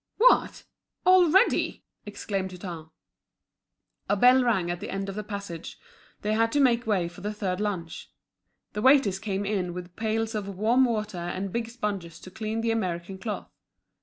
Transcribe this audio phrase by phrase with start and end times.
[0.17, 0.63] "What!
[1.05, 2.89] Already?" exclaimed Hutin.
[4.09, 5.77] A bell rang at the end of the passage,
[6.23, 8.09] they had to make way for the third lunch.
[8.73, 12.71] The waiters came in with pails of warm water and big sponges to clean the
[12.71, 13.51] American cloth.